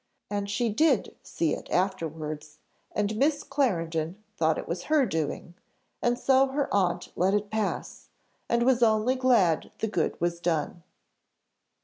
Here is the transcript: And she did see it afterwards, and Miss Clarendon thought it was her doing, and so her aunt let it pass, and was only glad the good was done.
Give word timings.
And 0.31 0.49
she 0.49 0.69
did 0.69 1.15
see 1.21 1.53
it 1.53 1.69
afterwards, 1.69 2.57
and 2.91 3.15
Miss 3.17 3.43
Clarendon 3.43 4.15
thought 4.35 4.57
it 4.57 4.67
was 4.67 4.85
her 4.85 5.05
doing, 5.05 5.53
and 6.01 6.17
so 6.17 6.47
her 6.47 6.73
aunt 6.73 7.11
let 7.15 7.35
it 7.35 7.51
pass, 7.51 8.07
and 8.49 8.63
was 8.63 8.81
only 8.81 9.13
glad 9.13 9.69
the 9.77 9.87
good 9.87 10.19
was 10.19 10.39
done. 10.39 10.81